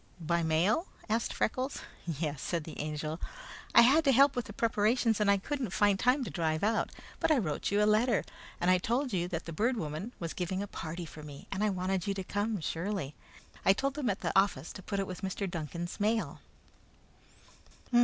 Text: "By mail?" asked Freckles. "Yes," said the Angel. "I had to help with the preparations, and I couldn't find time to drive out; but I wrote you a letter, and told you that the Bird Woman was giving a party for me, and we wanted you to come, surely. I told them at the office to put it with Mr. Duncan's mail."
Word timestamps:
"By 0.19 0.41
mail?" 0.41 0.87
asked 1.09 1.31
Freckles. 1.31 1.81
"Yes," 2.07 2.41
said 2.41 2.63
the 2.63 2.79
Angel. 2.79 3.21
"I 3.75 3.81
had 3.83 4.03
to 4.05 4.11
help 4.11 4.35
with 4.35 4.45
the 4.45 4.51
preparations, 4.51 5.19
and 5.19 5.29
I 5.29 5.37
couldn't 5.37 5.69
find 5.69 5.99
time 5.99 6.23
to 6.23 6.31
drive 6.31 6.63
out; 6.63 6.89
but 7.19 7.29
I 7.29 7.37
wrote 7.37 7.69
you 7.69 7.83
a 7.83 7.85
letter, 7.85 8.23
and 8.59 8.81
told 8.81 9.13
you 9.13 9.27
that 9.27 9.45
the 9.45 9.53
Bird 9.53 9.77
Woman 9.77 10.11
was 10.17 10.33
giving 10.33 10.63
a 10.63 10.67
party 10.67 11.05
for 11.05 11.21
me, 11.21 11.45
and 11.51 11.61
we 11.61 11.69
wanted 11.69 12.07
you 12.07 12.15
to 12.15 12.23
come, 12.23 12.59
surely. 12.61 13.13
I 13.63 13.73
told 13.73 13.93
them 13.93 14.09
at 14.09 14.21
the 14.21 14.33
office 14.35 14.73
to 14.73 14.81
put 14.81 14.99
it 14.99 15.05
with 15.05 15.21
Mr. 15.21 15.47
Duncan's 15.47 15.99
mail." 15.99 16.39